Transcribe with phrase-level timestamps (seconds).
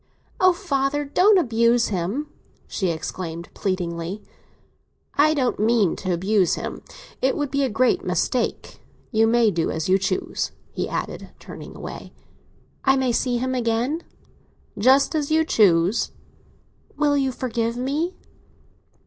[0.39, 2.25] "Oh, father, don't abuse him!"
[2.65, 4.23] she exclaimed pleadingly.
[5.13, 6.81] "I don't mean to abuse him;
[7.21, 8.81] it would be a great mistake.
[9.11, 12.13] You may do as you choose," he added, turning away.
[12.83, 14.01] "I may see him again?"
[14.75, 16.09] "Just as you choose."
[16.97, 18.15] "Will you forgive me?"